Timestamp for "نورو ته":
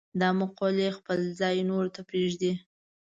1.69-2.01